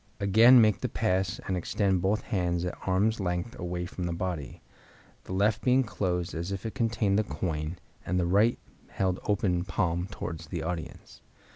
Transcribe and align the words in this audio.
Again 0.19 0.59
make 0.59 0.81
the 0.81 0.89
pass 0.89 1.39
and 1.47 1.55
extend 1.55 2.01
both 2.01 2.23
hands 2.23 2.65
at 2.65 2.75
arm's 2.87 3.19
length 3.19 3.55
away 3.59 3.85
from 3.85 4.05
the 4.05 4.13
body, 4.13 4.63
the 5.25 5.31
left 5.31 5.61
being 5.61 5.83
closed 5.83 6.33
as 6.33 6.51
if 6.51 6.65
it 6.65 6.73
contained 6.73 7.19
the 7.19 7.23
coin, 7.23 7.77
and 8.03 8.19
the 8.19 8.25
right 8.25 8.57
held 8.87 9.19
open 9.25 9.63
palm 9.63 10.07
towards 10.07 10.47
the 10.47 10.63
audience. 10.63 11.21